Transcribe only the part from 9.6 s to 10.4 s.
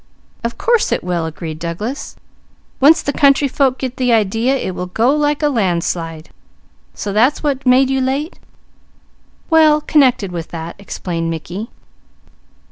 connected